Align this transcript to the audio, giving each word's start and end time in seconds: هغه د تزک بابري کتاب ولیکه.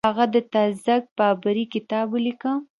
هغه 0.09 0.25
د 0.33 0.35
تزک 0.53 1.03
بابري 1.17 1.65
کتاب 1.73 2.05
ولیکه. 2.13 2.51